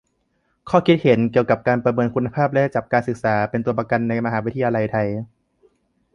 [0.69, 5.07] ข้อคิดเห็น เกี่ยวกับการเมินคุณภาพและจับการศึกษาเป็นตัวประกันในมหาวิทยาลัยไทย